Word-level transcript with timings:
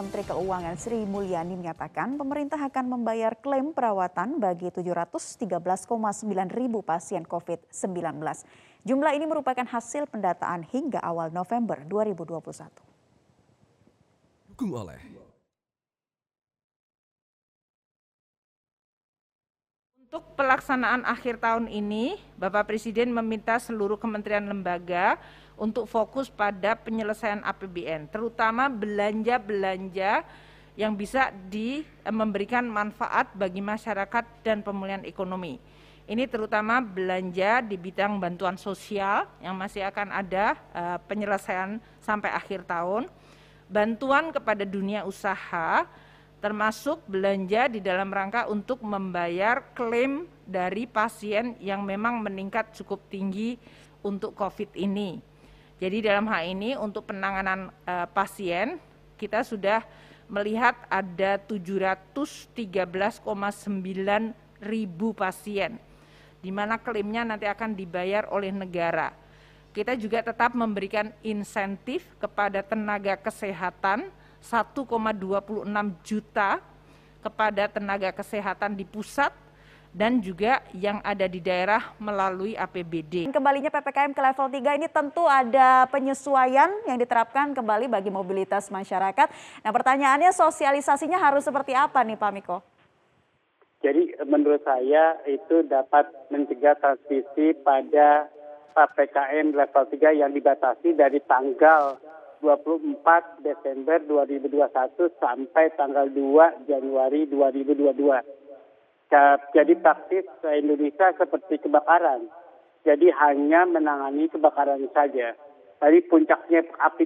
Menteri 0.00 0.24
Keuangan 0.24 0.80
Sri 0.80 1.04
Mulyani 1.04 1.60
menyatakan 1.60 2.16
pemerintah 2.16 2.56
akan 2.56 2.88
membayar 2.88 3.36
klaim 3.36 3.76
perawatan 3.76 4.40
bagi 4.40 4.72
713,9 4.72 5.60
ribu 6.48 6.80
pasien 6.80 7.20
COVID-19. 7.28 8.16
Jumlah 8.88 9.12
ini 9.12 9.28
merupakan 9.28 9.68
hasil 9.68 10.08
pendataan 10.08 10.64
hingga 10.64 11.04
awal 11.04 11.28
November 11.28 11.84
2021. 11.84 12.72
Dukung 14.48 14.72
oleh 14.72 15.20
Untuk 20.10 20.26
pelaksanaan 20.34 21.06
akhir 21.06 21.38
tahun 21.38 21.70
ini, 21.70 22.18
Bapak 22.34 22.66
Presiden 22.66 23.14
meminta 23.14 23.62
seluruh 23.62 23.94
kementerian 23.94 24.42
lembaga 24.42 25.22
untuk 25.60 25.84
fokus 25.84 26.32
pada 26.32 26.72
penyelesaian 26.72 27.44
APBN, 27.44 28.08
terutama 28.08 28.72
belanja-belanja 28.72 30.24
yang 30.72 30.96
bisa 30.96 31.28
di, 31.52 31.84
eh, 31.84 32.14
memberikan 32.14 32.64
manfaat 32.64 33.36
bagi 33.36 33.60
masyarakat 33.60 34.24
dan 34.40 34.64
pemulihan 34.64 35.04
ekonomi. 35.04 35.60
Ini 36.08 36.26
terutama 36.26 36.80
belanja 36.82 37.62
di 37.62 37.76
bidang 37.78 38.18
bantuan 38.18 38.56
sosial 38.58 39.30
yang 39.38 39.54
masih 39.54 39.86
akan 39.86 40.10
ada 40.10 40.58
uh, 40.74 40.98
penyelesaian 41.06 41.78
sampai 42.02 42.34
akhir 42.34 42.66
tahun, 42.66 43.06
bantuan 43.70 44.34
kepada 44.34 44.66
dunia 44.66 45.06
usaha, 45.06 45.86
termasuk 46.42 46.98
belanja 47.06 47.70
di 47.70 47.78
dalam 47.78 48.10
rangka 48.10 48.50
untuk 48.50 48.82
membayar 48.82 49.62
klaim 49.70 50.26
dari 50.42 50.90
pasien 50.90 51.54
yang 51.62 51.86
memang 51.86 52.18
meningkat 52.18 52.74
cukup 52.74 53.06
tinggi 53.06 53.54
untuk 54.02 54.34
COVID 54.34 54.74
ini. 54.74 55.29
Jadi 55.80 56.04
dalam 56.04 56.28
hal 56.28 56.44
ini 56.44 56.76
untuk 56.76 57.08
penanganan 57.08 57.72
uh, 57.88 58.04
pasien 58.12 58.76
kita 59.16 59.40
sudah 59.40 59.80
melihat 60.28 60.76
ada 60.92 61.40
713,9 61.48 63.24
ribu 64.60 65.08
pasien 65.16 65.80
di 66.40 66.52
mana 66.52 66.76
klaimnya 66.80 67.24
nanti 67.24 67.48
akan 67.48 67.76
dibayar 67.76 68.28
oleh 68.32 68.52
negara. 68.52 69.12
Kita 69.70 69.94
juga 69.96 70.20
tetap 70.20 70.52
memberikan 70.52 71.12
insentif 71.24 72.04
kepada 72.20 72.60
tenaga 72.60 73.16
kesehatan 73.16 74.12
1,26 74.42 75.64
juta 76.04 76.58
kepada 77.20 77.68
tenaga 77.68 78.10
kesehatan 78.10 78.72
di 78.76 78.88
pusat 78.88 79.30
dan 79.90 80.22
juga 80.22 80.62
yang 80.70 81.02
ada 81.02 81.26
di 81.26 81.42
daerah 81.42 81.94
melalui 81.98 82.54
APBD. 82.54 83.30
Kembalinya 83.34 83.70
PPKM 83.70 84.14
ke 84.14 84.22
level 84.22 84.46
3 84.46 84.78
ini 84.78 84.86
tentu 84.86 85.26
ada 85.26 85.86
penyesuaian 85.90 86.70
yang 86.86 86.98
diterapkan 86.98 87.50
kembali 87.50 87.90
bagi 87.90 88.10
mobilitas 88.10 88.70
masyarakat. 88.70 89.28
Nah 89.66 89.72
pertanyaannya 89.74 90.30
sosialisasinya 90.30 91.18
harus 91.18 91.42
seperti 91.42 91.74
apa 91.74 92.06
nih 92.06 92.18
Pak 92.18 92.32
Miko? 92.34 92.58
Jadi 93.80 94.12
menurut 94.28 94.60
saya 94.62 95.16
itu 95.24 95.64
dapat 95.64 96.06
mencegah 96.28 96.76
transmisi 96.78 97.56
pada 97.64 98.28
PPKM 98.76 99.56
level 99.56 99.84
3 99.88 100.20
yang 100.20 100.30
dibatasi 100.30 100.94
dari 100.94 101.18
tanggal 101.24 101.98
24 102.44 103.44
Desember 103.44 104.00
2021 104.04 105.20
sampai 105.20 105.64
tanggal 105.76 106.06
2 106.08 106.68
Januari 106.68 107.28
2022 107.28 108.39
jadi 109.50 109.74
praktis 109.82 110.26
Indonesia 110.46 111.10
seperti 111.18 111.58
kebakaran. 111.66 112.30
Jadi 112.86 113.10
hanya 113.12 113.66
menangani 113.66 114.30
kebakaran 114.30 114.86
saja. 114.94 115.34
Tadi 115.82 115.98
puncaknya 116.06 116.64
api 116.78 117.04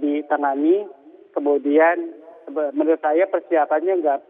ditangani, 0.00 0.88
kemudian 1.36 2.14
menurut 2.50 3.00
saya 3.02 3.28
persiapannya 3.28 4.00
nggak 4.00 4.20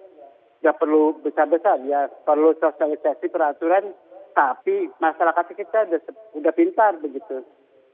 nggak 0.65 0.79
perlu 0.81 1.21
besar-besar 1.21 1.85
ya, 1.85 2.09
perlu 2.25 2.57
sosialisasi 2.57 3.29
peraturan, 3.29 3.93
tapi 4.33 4.89
masyarakat 4.97 5.45
kita 5.53 5.79
udah, 5.93 6.01
udah 6.41 6.53
pintar 6.57 6.97
begitu. 6.99 7.45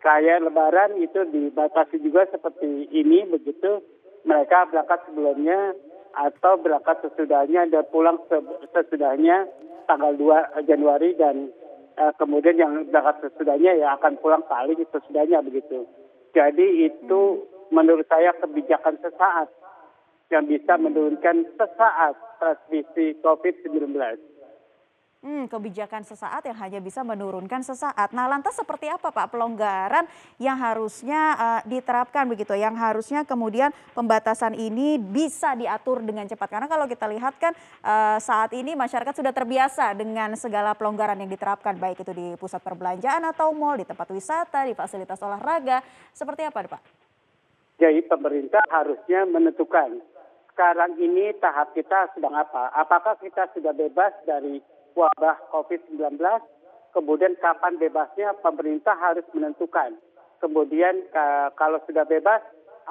Kayak 0.00 0.48
Lebaran 0.48 0.96
itu 1.02 1.26
dibatasi 1.28 2.00
juga 2.00 2.30
seperti 2.30 2.88
ini 2.94 3.26
begitu, 3.26 3.82
mereka 4.24 4.70
berangkat 4.70 5.02
sebelumnya 5.10 5.74
atau 6.14 6.58
berangkat 6.58 7.06
sesudahnya 7.06 7.70
dan 7.70 7.84
pulang 7.90 8.18
sesudahnya 8.74 9.46
tanggal 9.86 10.12
2 10.14 10.66
Januari 10.66 11.14
dan 11.18 11.50
uh, 11.98 12.12
kemudian 12.18 12.56
yang 12.58 12.72
berangkat 12.90 13.30
sesudahnya 13.30 13.78
ya 13.78 13.94
akan 13.98 14.18
pulang 14.18 14.42
kali 14.46 14.78
sesudahnya 14.90 15.42
begitu. 15.42 15.86
Jadi 16.30 16.86
itu 16.86 17.20
hmm. 17.42 17.74
menurut 17.74 18.06
saya 18.06 18.34
kebijakan 18.38 18.98
sesaat 19.02 19.50
yang 20.30 20.46
bisa 20.46 20.78
menurunkan 20.78 21.42
sesaat 21.58 22.14
transmisi 22.38 23.18
COVID-19. 23.18 23.90
Hmm, 25.20 25.52
kebijakan 25.52 26.00
sesaat 26.00 26.48
yang 26.48 26.56
hanya 26.56 26.80
bisa 26.80 27.04
menurunkan 27.04 27.60
sesaat. 27.60 28.08
Nah, 28.16 28.24
lantas 28.24 28.56
seperti 28.56 28.88
apa 28.88 29.12
Pak 29.12 29.28
pelonggaran 29.28 30.08
yang 30.40 30.56
harusnya 30.56 31.36
uh, 31.36 31.60
diterapkan 31.68 32.24
begitu, 32.24 32.56
yang 32.56 32.72
harusnya 32.72 33.20
kemudian 33.28 33.68
pembatasan 33.92 34.56
ini 34.56 34.96
bisa 34.96 35.52
diatur 35.52 36.00
dengan 36.00 36.24
cepat. 36.24 36.48
Karena 36.48 36.72
kalau 36.72 36.88
kita 36.88 37.04
lihat 37.04 37.36
kan 37.36 37.52
uh, 37.84 38.16
saat 38.16 38.56
ini 38.56 38.72
masyarakat 38.72 39.12
sudah 39.12 39.28
terbiasa 39.36 39.92
dengan 39.92 40.32
segala 40.40 40.72
pelonggaran 40.72 41.20
yang 41.20 41.28
diterapkan, 41.28 41.76
baik 41.76 42.00
itu 42.00 42.16
di 42.16 42.32
pusat 42.40 42.64
perbelanjaan 42.64 43.20
atau 43.28 43.52
mal, 43.52 43.76
di 43.76 43.84
tempat 43.84 44.08
wisata, 44.16 44.64
di 44.64 44.72
fasilitas 44.72 45.20
olahraga. 45.20 45.84
Seperti 46.16 46.48
apa 46.48 46.64
Pak? 46.64 46.82
Jadi 47.76 48.08
pemerintah 48.08 48.64
harusnya 48.72 49.28
menentukan 49.28 50.00
sekarang 50.56 50.96
ini 50.96 51.36
tahap 51.44 51.76
kita 51.76 52.08
sedang 52.16 52.32
apa? 52.32 52.72
Apakah 52.72 53.20
kita 53.20 53.52
sudah 53.52 53.76
bebas 53.76 54.16
dari 54.24 54.79
wabah 54.94 55.36
COVID-19, 55.54 56.18
kemudian 56.90 57.38
kapan 57.38 57.78
bebasnya 57.78 58.34
pemerintah 58.42 58.94
harus 58.98 59.24
menentukan. 59.34 59.94
Kemudian 60.40 61.04
kalau 61.54 61.78
sudah 61.84 62.08
bebas, 62.08 62.40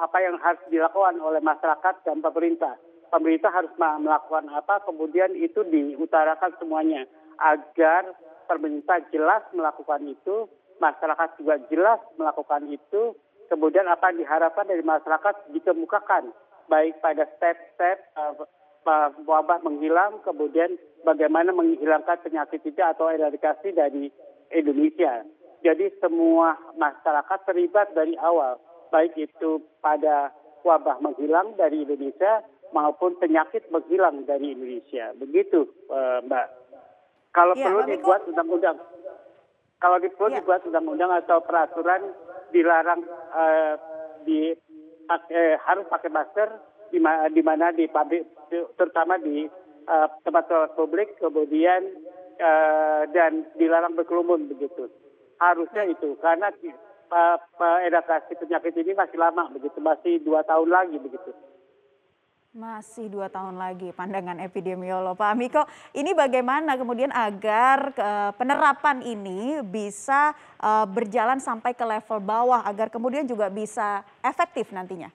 apa 0.00 0.18
yang 0.22 0.40
harus 0.40 0.62
dilakukan 0.72 1.20
oleh 1.20 1.42
masyarakat 1.44 1.94
dan 2.06 2.24
pemerintah. 2.24 2.78
Pemerintah 3.10 3.50
harus 3.50 3.74
melakukan 3.76 4.46
apa, 4.54 4.86
kemudian 4.86 5.34
itu 5.34 5.66
diutarakan 5.66 6.54
semuanya 6.62 7.04
agar 7.42 8.06
pemerintah 8.46 9.02
jelas 9.10 9.42
melakukan 9.50 10.06
itu, 10.06 10.46
masyarakat 10.78 11.36
juga 11.36 11.58
jelas 11.68 11.98
melakukan 12.16 12.70
itu, 12.70 13.18
kemudian 13.50 13.90
apa 13.90 14.14
yang 14.14 14.22
diharapkan 14.22 14.70
dari 14.70 14.86
masyarakat 14.86 15.34
dikemukakan 15.50 16.30
baik 16.70 17.02
pada 17.02 17.26
step-step 17.34 17.98
wabah 19.26 19.60
menghilang, 19.62 20.24
kemudian 20.24 20.76
bagaimana 21.04 21.52
menghilangkan 21.52 22.20
penyakit 22.24 22.64
itu 22.64 22.80
atau 22.80 23.08
eradikasi 23.12 23.72
dari 23.76 24.08
Indonesia. 24.52 25.24
Jadi 25.60 25.92
semua 26.00 26.56
masyarakat 26.80 27.38
terlibat 27.44 27.92
dari 27.92 28.16
awal, 28.16 28.56
baik 28.88 29.12
itu 29.20 29.60
pada 29.84 30.32
wabah 30.64 31.00
menghilang 31.04 31.52
dari 31.60 31.84
Indonesia 31.84 32.40
maupun 32.72 33.20
penyakit 33.20 33.68
menghilang 33.68 34.24
dari 34.24 34.56
Indonesia. 34.56 35.12
Begitu, 35.20 35.68
eh, 35.92 36.18
Mbak. 36.24 36.46
Kalau 37.30 37.54
ya, 37.54 37.62
perlu 37.68 37.80
dibuat 37.86 38.26
undang-undang, 38.26 38.78
kalau 39.78 39.96
perlu 40.02 40.28
ya. 40.34 40.42
dibuat 40.42 40.66
undang-undang 40.66 41.14
atau 41.24 41.38
peraturan 41.46 42.10
dilarang 42.50 43.06
uh, 43.30 43.78
di 44.26 44.50
eh, 45.30 45.54
harus 45.62 45.86
pakai 45.86 46.10
masker 46.10 46.48
di, 46.90 46.98
di 47.30 47.42
mana 47.46 47.70
di 47.70 47.86
pabrik 47.86 48.26
terutama 48.50 49.16
di 49.22 49.46
uh, 49.86 50.08
tempat 50.26 50.74
publik 50.74 51.16
kemudian 51.22 51.86
uh, 52.42 53.06
dan 53.14 53.46
dilarang 53.56 53.94
berkerumun 53.94 54.50
begitu 54.50 54.90
harusnya 55.40 55.88
itu 55.88 56.18
karena 56.20 56.52
uh, 57.10 57.78
edukasi 57.86 58.36
penyakit 58.36 58.74
ini 58.76 58.92
masih 58.92 59.16
lama 59.16 59.48
begitu 59.54 59.78
masih 59.80 60.20
dua 60.20 60.44
tahun 60.44 60.68
lagi 60.68 60.98
begitu 61.00 61.32
masih 62.50 63.06
dua 63.06 63.30
tahun 63.30 63.62
lagi 63.62 63.94
pandangan 63.94 64.42
epidemiolog 64.42 65.14
Pak 65.14 65.38
Miko. 65.38 65.62
Ini 65.94 66.10
bagaimana 66.18 66.74
kemudian 66.74 67.14
agar 67.14 67.94
uh, 67.94 68.34
penerapan 68.34 69.06
ini 69.06 69.62
bisa 69.62 70.34
uh, 70.58 70.82
berjalan 70.82 71.38
sampai 71.38 71.78
ke 71.78 71.86
level 71.86 72.18
bawah 72.18 72.66
agar 72.66 72.90
kemudian 72.90 73.22
juga 73.22 73.46
bisa 73.46 74.02
efektif 74.18 74.74
nantinya? 74.74 75.14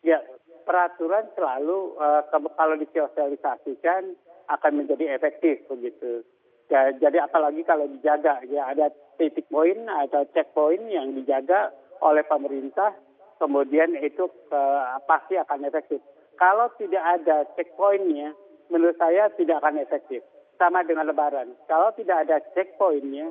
Ya, 0.00 0.24
peraturan 0.66 1.30
selalu 1.38 1.94
uh, 1.96 2.26
kalau 2.58 2.74
disosialisasikan 2.76 4.18
akan 4.50 4.72
menjadi 4.74 5.14
efektif 5.14 5.62
begitu. 5.70 6.26
Ya, 6.66 6.90
jadi 6.98 7.22
apalagi 7.22 7.62
kalau 7.62 7.86
dijaga 7.86 8.42
ya 8.50 8.74
ada 8.74 8.90
titik 9.22 9.46
poin 9.46 9.86
atau 9.86 10.26
checkpoint 10.34 10.82
yang 10.90 11.14
dijaga 11.14 11.70
oleh 12.02 12.26
pemerintah, 12.26 12.90
kemudian 13.38 13.94
itu 14.02 14.26
uh, 14.50 14.98
pasti 15.06 15.38
akan 15.38 15.62
efektif. 15.70 16.02
Kalau 16.36 16.68
tidak 16.76 17.00
ada 17.00 17.46
checkpointnya, 17.54 18.34
menurut 18.68 18.98
saya 18.98 19.30
tidak 19.38 19.62
akan 19.62 19.80
efektif. 19.80 20.20
Sama 20.56 20.82
dengan 20.88 21.04
Lebaran, 21.06 21.52
kalau 21.68 21.92
tidak 21.94 22.26
ada 22.26 22.40
checkpointnya, 22.56 23.28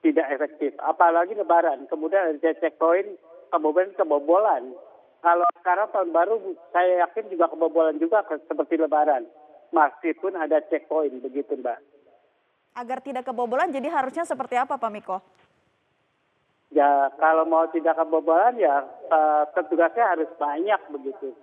tidak 0.00 0.30
efektif. 0.30 0.72
Apalagi 0.78 1.34
Lebaran, 1.34 1.90
kemudian 1.90 2.38
ada 2.38 2.54
checkpoint, 2.62 3.18
kemudian 3.50 3.90
kebobolan 3.98 4.78
Kalau 5.18 5.46
sekarang 5.58 5.90
tahun 5.90 6.10
baru 6.14 6.38
saya 6.70 7.02
yakin 7.06 7.26
juga 7.34 7.50
kebobolan 7.50 7.98
juga 7.98 8.22
seperti 8.22 8.78
lebaran. 8.78 9.26
Meskipun 9.74 10.38
ada 10.38 10.62
checkpoint 10.70 11.20
begitu 11.20 11.58
Mbak. 11.58 11.78
Agar 12.78 13.02
tidak 13.02 13.26
kebobolan 13.26 13.74
jadi 13.74 13.90
harusnya 13.90 14.22
seperti 14.22 14.54
apa 14.54 14.78
Pak 14.78 14.90
Miko? 14.94 15.18
Ya 16.70 17.10
kalau 17.18 17.42
mau 17.48 17.66
tidak 17.74 17.98
kebobolan 17.98 18.54
ya 18.60 18.86
uh, 19.10 19.44
petugasnya 19.52 20.06
harus 20.14 20.30
banyak 20.38 20.78
begitu. 20.94 21.34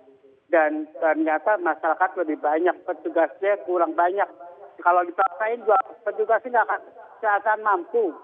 Dan 0.46 0.86
ternyata 1.02 1.58
masyarakat 1.58 2.10
lebih 2.22 2.38
banyak, 2.38 2.86
petugasnya 2.86 3.58
kurang 3.66 3.98
banyak. 3.98 4.30
Kalau 4.78 5.02
dipaksain 5.02 5.58
juga 5.66 5.74
petugasnya 6.06 6.62
nggak 6.62 6.66
akan, 6.70 6.80
akan 7.26 7.58
mampu 7.66 8.14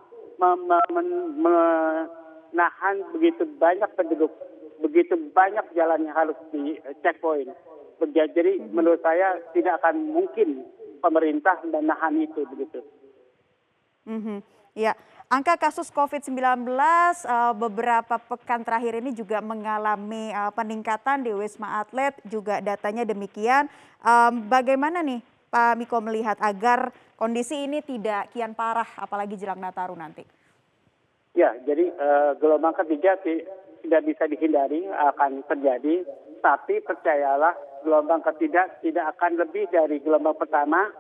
menahan 1.42 2.96
begitu 3.10 3.42
banyak 3.58 3.90
penduduk 3.98 4.30
begitu 4.82 5.14
banyak 5.30 5.64
jalan 5.78 6.10
yang 6.10 6.16
harus 6.18 6.36
di 6.50 6.76
checkpoint. 7.00 7.54
Jadi 8.02 8.58
hmm. 8.58 8.74
menurut 8.74 8.98
saya 8.98 9.38
tidak 9.54 9.78
akan 9.78 10.10
mungkin 10.10 10.66
pemerintah 11.02 11.58
menahan 11.66 12.14
itu 12.22 12.46
begitu. 12.46 12.82
Mm-hmm. 14.06 14.38
Ya, 14.72 14.96
angka 15.28 15.58
kasus 15.60 15.92
COVID-19 15.92 16.38
uh, 16.38 17.12
eh, 17.12 17.52
beberapa 17.58 18.16
pekan 18.16 18.64
terakhir 18.64 19.02
ini 19.02 19.12
juga 19.12 19.42
mengalami 19.44 20.32
uh, 20.32 20.48
peningkatan 20.54 21.26
di 21.26 21.34
Wisma 21.34 21.82
Atlet, 21.82 22.16
juga 22.24 22.62
datanya 22.62 23.04
demikian. 23.04 23.68
Um, 24.00 24.48
bagaimana 24.48 25.04
nih 25.04 25.20
Pak 25.52 25.76
Miko 25.76 26.00
melihat 26.00 26.40
agar 26.40 26.88
kondisi 27.20 27.68
ini 27.68 27.84
tidak 27.84 28.32
kian 28.32 28.56
parah, 28.56 28.88
apalagi 28.96 29.36
jelang 29.36 29.60
Nataru 29.60 29.92
nanti? 29.92 30.24
Ya, 31.36 31.52
jadi 31.68 31.92
uh, 31.92 32.32
gelombang 32.40 32.76
ketiga 32.80 33.20
tidak 33.82 34.02
bisa 34.06 34.24
dihindari 34.30 34.86
akan 34.86 35.42
terjadi, 35.50 36.06
tapi 36.40 36.78
percayalah 36.82 37.54
gelombang 37.82 38.22
ketiga 38.22 38.70
tidak 38.80 39.18
akan 39.18 39.42
lebih 39.42 39.66
dari 39.70 39.98
gelombang 39.98 40.38
pertama, 40.38 40.90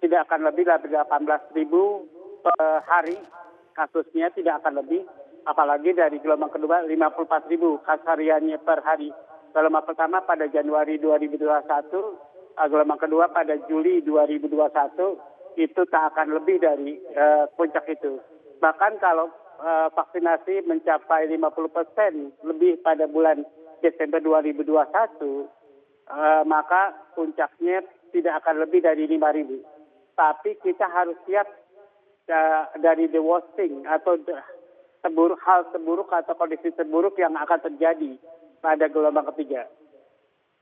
tidak 0.00 0.26
akan 0.28 0.48
lebih 0.48 0.64
dari 0.64 0.88
18 0.88 1.56
ribu 1.56 2.08
per 2.40 2.82
hari 2.88 3.16
kasusnya 3.74 4.30
tidak 4.32 4.62
akan 4.62 4.80
lebih, 4.80 5.02
apalagi 5.44 5.92
dari 5.92 6.22
gelombang 6.22 6.54
kedua 6.54 6.86
54 6.86 7.50
ribu 7.50 7.82
kasus 7.82 8.06
hariannya 8.06 8.56
per 8.62 8.80
hari. 8.86 9.10
Gelombang 9.54 9.86
pertama 9.86 10.22
pada 10.22 10.46
Januari 10.50 10.98
2021, 10.98 12.18
eh, 12.58 12.66
gelombang 12.70 12.98
kedua 13.02 13.30
pada 13.30 13.54
Juli 13.66 14.02
2021 14.02 15.18
itu 15.54 15.86
tak 15.86 16.14
akan 16.14 16.34
lebih 16.34 16.58
dari 16.58 16.98
uh, 17.14 17.46
puncak 17.54 17.86
itu. 17.86 18.18
Bahkan 18.58 18.98
kalau 18.98 19.30
vaksinasi 19.94 20.66
mencapai 20.66 21.30
50 21.30 21.70
persen 21.70 22.12
lebih 22.42 22.82
pada 22.82 23.06
bulan 23.06 23.46
Desember 23.84 24.20
2021, 24.20 24.64
uh, 24.74 26.42
maka 26.48 26.96
puncaknya 27.12 27.84
tidak 28.16 28.40
akan 28.44 28.64
lebih 28.64 28.80
dari 28.80 29.04
5 29.04 29.36
ribu. 29.36 29.60
Tapi 30.14 30.56
kita 30.62 30.86
harus 30.88 31.18
siap 31.28 31.44
uh, 32.32 32.64
dari 32.80 33.10
the 33.10 33.20
worst 33.20 33.50
thing 33.58 33.84
atau 33.84 34.16
seburuk 35.04 35.40
hal 35.44 35.68
seburuk 35.74 36.08
atau 36.08 36.32
kondisi 36.32 36.72
terburuk 36.72 37.18
yang 37.20 37.36
akan 37.36 37.60
terjadi 37.60 38.16
pada 38.64 38.88
gelombang 38.88 39.28
ketiga. 39.34 39.68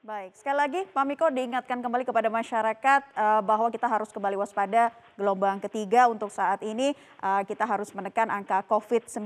Baik, 0.03 0.35
sekali 0.35 0.59
lagi 0.59 0.81
Pak 0.91 1.05
Miko 1.07 1.31
diingatkan 1.31 1.79
kembali 1.79 2.03
kepada 2.03 2.27
masyarakat 2.27 3.15
uh, 3.15 3.39
bahwa 3.39 3.71
kita 3.71 3.87
harus 3.87 4.11
kembali 4.11 4.35
waspada 4.35 4.91
gelombang 5.15 5.63
ketiga 5.63 6.11
untuk 6.11 6.27
saat 6.27 6.59
ini 6.67 6.91
uh, 7.23 7.47
kita 7.47 7.63
harus 7.63 7.87
menekan 7.95 8.27
angka 8.27 8.67
COVID-19 8.67 9.23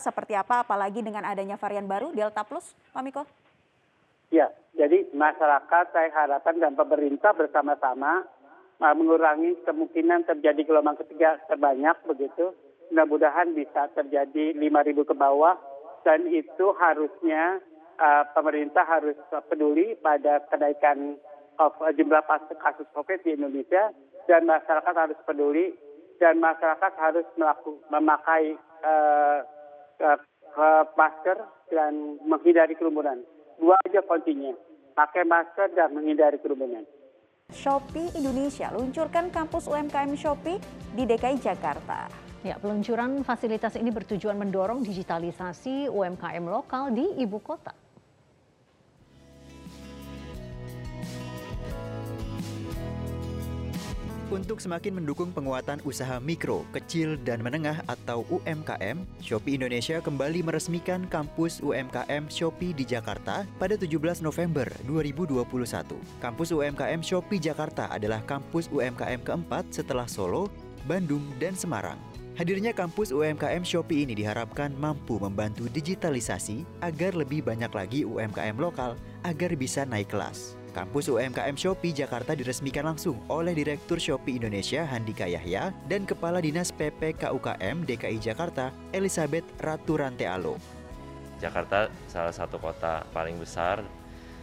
seperti 0.00 0.32
apa 0.32 0.64
apalagi 0.64 1.04
dengan 1.04 1.28
adanya 1.28 1.60
varian 1.60 1.84
baru 1.84 2.08
Delta 2.16 2.40
Plus, 2.40 2.72
Pak 2.96 3.04
Miko? 3.04 3.28
Ya, 4.32 4.48
jadi 4.72 5.04
masyarakat 5.12 5.92
saya 5.92 6.08
harapkan 6.16 6.56
dan 6.56 6.72
pemerintah 6.72 7.36
bersama-sama 7.36 8.24
uh, 8.80 8.94
mengurangi 8.96 9.60
kemungkinan 9.68 10.24
terjadi 10.24 10.64
gelombang 10.64 10.96
ketiga 11.04 11.36
terbanyak 11.52 12.00
begitu. 12.08 12.56
Mudah-mudahan 12.96 13.52
bisa 13.52 13.92
terjadi 13.92 14.56
5.000 14.56 15.04
ke 15.04 15.12
bawah 15.12 15.60
dan 16.00 16.24
itu 16.32 16.72
harusnya 16.80 17.60
uh, 17.98 18.24
pemerintah 18.32 18.84
harus 18.86 19.18
peduli 19.50 19.98
pada 19.98 20.42
kenaikan 20.50 21.18
of, 21.58 21.74
uh, 21.80 21.92
jumlah 21.94 22.22
kasus 22.58 22.88
COVID 22.94 23.22
di 23.22 23.36
Indonesia 23.36 23.90
dan 24.26 24.48
masyarakat 24.48 24.94
harus 24.94 25.18
peduli 25.26 25.74
dan 26.22 26.38
masyarakat 26.38 26.92
harus 26.98 27.26
melaku, 27.34 27.78
memakai 27.90 28.54
uh, 28.86 29.42
uh, 30.00 30.84
masker 30.94 31.38
dan 31.70 32.18
menghindari 32.22 32.78
kerumunan. 32.78 33.20
Dua 33.58 33.78
aja 33.86 34.02
kuncinya, 34.02 34.54
pakai 34.94 35.26
masker 35.26 35.74
dan 35.74 35.94
menghindari 35.94 36.38
kerumunan. 36.38 36.86
Shopee 37.52 38.08
Indonesia 38.16 38.72
luncurkan 38.72 39.28
kampus 39.28 39.68
UMKM 39.68 40.16
Shopee 40.16 40.58
di 40.96 41.04
DKI 41.04 41.38
Jakarta. 41.38 42.08
Ya, 42.44 42.60
peluncuran 42.60 43.24
fasilitas 43.24 43.76
ini 43.76 43.88
bertujuan 43.88 44.36
mendorong 44.36 44.84
digitalisasi 44.84 45.88
UMKM 45.88 46.44
lokal 46.44 46.92
di 46.92 47.04
ibu 47.20 47.40
kota. 47.40 47.83
Untuk 54.34 54.58
semakin 54.58 54.98
mendukung 54.98 55.30
penguatan 55.30 55.78
usaha 55.86 56.18
mikro, 56.18 56.66
kecil, 56.74 57.14
dan 57.22 57.38
menengah 57.38 57.86
atau 57.86 58.26
UMKM, 58.26 59.06
Shopee 59.22 59.54
Indonesia 59.54 60.02
kembali 60.02 60.42
meresmikan 60.42 61.06
kampus 61.06 61.62
UMKM 61.62 62.26
Shopee 62.26 62.74
di 62.74 62.82
Jakarta 62.82 63.46
pada 63.62 63.78
17 63.78 63.94
November 64.26 64.66
2021. 64.90 65.38
Kampus 66.18 66.50
UMKM 66.50 66.98
Shopee 66.98 67.38
Jakarta 67.38 67.86
adalah 67.86 68.26
kampus 68.26 68.66
UMKM 68.74 69.22
keempat 69.22 69.70
setelah 69.70 70.10
Solo, 70.10 70.50
Bandung, 70.82 71.22
dan 71.38 71.54
Semarang. 71.54 72.02
Hadirnya 72.34 72.74
kampus 72.74 73.14
UMKM 73.14 73.62
Shopee 73.62 74.02
ini 74.02 74.18
diharapkan 74.18 74.74
mampu 74.74 75.14
membantu 75.22 75.70
digitalisasi 75.70 76.66
agar 76.82 77.14
lebih 77.14 77.46
banyak 77.46 77.70
lagi 77.70 78.02
UMKM 78.02 78.58
lokal 78.58 78.98
agar 79.22 79.54
bisa 79.54 79.86
naik 79.86 80.10
kelas. 80.10 80.58
Kampus 80.74 81.06
UMKM 81.06 81.54
Shopee 81.54 81.94
Jakarta 81.94 82.34
diresmikan 82.34 82.90
langsung 82.90 83.22
oleh 83.30 83.54
Direktur 83.54 84.02
Shopee 84.02 84.42
Indonesia 84.42 84.82
Handika 84.82 85.22
Yahya 85.22 85.70
dan 85.86 86.02
Kepala 86.02 86.42
Dinas 86.42 86.74
PPKUKM 86.74 87.86
DKI 87.86 88.18
Jakarta 88.18 88.74
Elizabeth 88.90 89.46
Ratu 89.62 90.02
Rantealo. 90.02 90.58
Jakarta 91.38 91.86
salah 92.10 92.34
satu 92.34 92.58
kota 92.58 93.06
paling 93.14 93.38
besar 93.38 93.86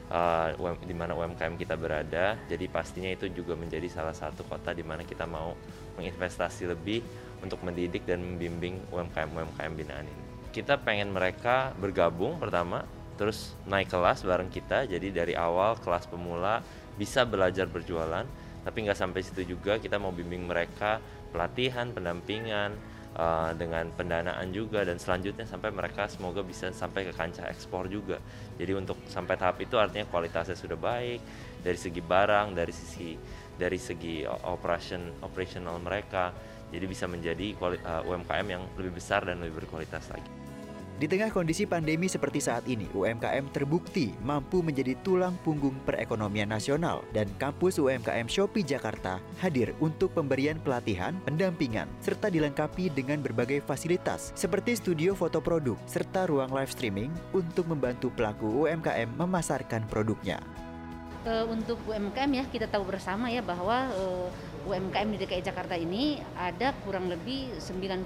uh, 0.08 0.56
di 0.80 0.96
mana 0.96 1.12
UMKM 1.20 1.60
kita 1.60 1.76
berada, 1.76 2.40
jadi 2.48 2.64
pastinya 2.72 3.12
itu 3.12 3.28
juga 3.28 3.60
menjadi 3.60 3.92
salah 3.92 4.16
satu 4.16 4.48
kota 4.48 4.72
di 4.72 4.88
mana 4.88 5.04
kita 5.04 5.28
mau 5.28 5.52
menginvestasi 6.00 6.72
lebih 6.72 7.04
untuk 7.44 7.60
mendidik 7.60 8.08
dan 8.08 8.24
membimbing 8.24 8.80
UMKM-UMKM 8.88 9.74
binaan 9.76 10.08
ini. 10.08 10.24
Kita 10.56 10.80
pengen 10.80 11.12
mereka 11.12 11.76
bergabung 11.76 12.40
pertama 12.40 12.88
terus 13.22 13.54
naik 13.70 13.94
kelas 13.94 14.26
bareng 14.26 14.50
kita. 14.50 14.90
Jadi 14.90 15.14
dari 15.14 15.38
awal 15.38 15.78
kelas 15.78 16.10
pemula 16.10 16.66
bisa 16.98 17.22
belajar 17.22 17.70
berjualan 17.70 18.26
tapi 18.66 18.78
nggak 18.82 18.98
sampai 18.98 19.22
situ 19.22 19.46
juga. 19.46 19.78
Kita 19.78 20.02
mau 20.02 20.10
bimbing 20.10 20.50
mereka 20.50 20.98
pelatihan 21.30 21.94
pendampingan 21.94 22.74
uh, 23.14 23.54
dengan 23.54 23.94
pendanaan 23.94 24.50
juga. 24.50 24.82
Dan 24.82 24.98
selanjutnya 24.98 25.46
sampai 25.46 25.70
mereka 25.70 26.10
semoga 26.10 26.42
bisa 26.42 26.74
sampai 26.74 27.06
ke 27.06 27.14
kancah 27.14 27.46
ekspor 27.46 27.86
juga. 27.86 28.18
Jadi 28.58 28.74
untuk 28.74 28.98
sampai 29.06 29.38
tahap 29.38 29.62
itu 29.62 29.78
artinya 29.78 30.10
kualitasnya 30.10 30.58
sudah 30.58 30.82
baik. 30.82 31.22
Dari 31.62 31.78
segi 31.78 32.02
barang 32.02 32.58
dari 32.58 32.74
sisi 32.74 33.14
dari 33.54 33.78
segi 33.78 34.26
operation 34.26 35.22
operational 35.22 35.78
mereka. 35.78 36.34
Jadi 36.74 36.86
bisa 36.90 37.06
menjadi 37.06 37.54
uh, 37.54 38.02
UMKM 38.02 38.48
yang 38.50 38.64
lebih 38.82 38.98
besar 38.98 39.30
dan 39.30 39.44
lebih 39.46 39.62
berkualitas 39.62 40.10
lagi. 40.10 40.41
Di 41.02 41.10
tengah 41.10 41.34
kondisi 41.34 41.66
pandemi 41.66 42.06
seperti 42.06 42.38
saat 42.38 42.62
ini, 42.70 42.86
UMKM 42.94 43.50
terbukti 43.50 44.14
mampu 44.22 44.62
menjadi 44.62 44.94
tulang 45.02 45.34
punggung 45.42 45.74
perekonomian 45.82 46.54
nasional 46.54 47.02
dan 47.10 47.26
kampus 47.42 47.82
UMKM 47.82 48.30
Shopee 48.30 48.62
Jakarta 48.62 49.18
hadir 49.42 49.74
untuk 49.82 50.14
pemberian 50.14 50.62
pelatihan, 50.62 51.18
pendampingan, 51.26 51.90
serta 52.06 52.30
dilengkapi 52.30 52.94
dengan 52.94 53.18
berbagai 53.18 53.66
fasilitas 53.66 54.30
seperti 54.38 54.78
studio 54.78 55.18
foto 55.18 55.42
produk 55.42 55.74
serta 55.90 56.30
ruang 56.30 56.54
live 56.54 56.70
streaming 56.70 57.10
untuk 57.34 57.66
membantu 57.66 58.14
pelaku 58.14 58.70
UMKM 58.70 59.10
memasarkan 59.18 59.90
produknya. 59.90 60.38
Uh, 61.26 61.50
untuk 61.50 61.82
UMKM 61.90 62.30
ya 62.30 62.46
kita 62.46 62.70
tahu 62.70 62.86
bersama 62.86 63.26
ya 63.34 63.42
bahwa 63.42 63.90
uh, 63.90 64.30
UMKM 64.70 65.18
di 65.18 65.26
DKI 65.26 65.50
Jakarta 65.50 65.74
ini 65.74 66.22
ada 66.38 66.78
kurang 66.86 67.10
lebih 67.10 67.58
95% 67.58 68.06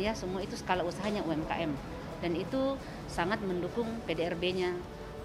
ya 0.00 0.16
semua 0.16 0.40
itu 0.40 0.56
skala 0.56 0.80
usahanya 0.80 1.20
UMKM 1.28 2.00
dan 2.22 2.38
itu 2.38 2.78
sangat 3.10 3.42
mendukung 3.42 3.90
PDRB-nya 4.06 4.70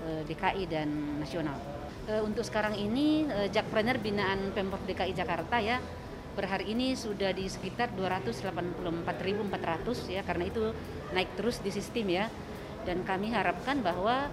eh, 0.03 0.21
DKI 0.25 0.65
dan 0.65 0.89
nasional. 1.21 1.61
Eh, 2.09 2.19
untuk 2.25 2.41
sekarang 2.41 2.73
ini 2.73 3.29
eh, 3.29 3.47
Jakpreneur 3.53 4.01
binaan 4.01 4.49
Pemprov 4.51 4.81
DKI 4.89 5.13
Jakarta 5.13 5.61
ya 5.61 5.77
per 6.33 6.49
hari 6.49 6.73
ini 6.73 6.97
sudah 6.97 7.33
di 7.33 7.49
sekitar 7.49 7.93
284.400 7.97 10.13
ya 10.13 10.21
karena 10.21 10.45
itu 10.45 10.69
naik 11.13 11.33
terus 11.33 11.57
di 11.65 11.73
sistem 11.73 12.13
ya 12.13 12.29
dan 12.85 13.01
kami 13.01 13.33
harapkan 13.33 13.81
bahwa 13.81 14.29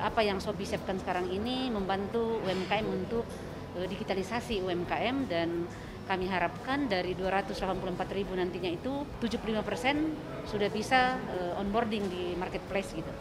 apa 0.00 0.24
yang 0.24 0.40
Shopee 0.40 0.64
siapkan 0.64 0.96
sekarang 0.96 1.28
ini 1.28 1.68
membantu 1.68 2.40
UMKM 2.40 2.88
untuk 2.88 3.28
digitalisasi 3.76 4.64
UMKM 4.64 5.28
dan 5.28 5.68
kami 6.08 6.24
harapkan 6.24 6.88
dari 6.88 7.12
284 7.12 8.16
ribu 8.16 8.32
nantinya 8.32 8.72
itu 8.72 9.04
75 9.20 9.60
persen 9.60 10.16
sudah 10.48 10.72
bisa 10.72 11.20
eh, 11.36 11.60
onboarding 11.60 12.08
di 12.08 12.32
marketplace 12.40 12.96
gitu. 12.96 13.12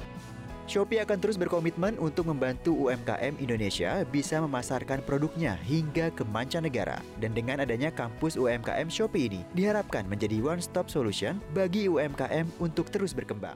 Shopee 0.68 1.00
akan 1.00 1.24
terus 1.24 1.40
berkomitmen 1.40 1.96
untuk 1.96 2.28
membantu 2.28 2.76
UMKM 2.76 3.40
Indonesia 3.40 4.04
bisa 4.04 4.44
memasarkan 4.44 5.00
produknya 5.00 5.56
hingga 5.64 6.12
ke 6.12 6.28
mancanegara. 6.28 7.00
Dan 7.24 7.32
dengan 7.32 7.64
adanya 7.64 7.88
kampus 7.88 8.36
UMKM 8.36 8.92
Shopee 8.92 9.32
ini, 9.32 9.42
diharapkan 9.56 10.04
menjadi 10.12 10.44
one-stop 10.44 10.92
solution 10.92 11.40
bagi 11.56 11.88
UMKM 11.88 12.60
untuk 12.60 12.92
terus 12.92 13.16
berkembang. 13.16 13.56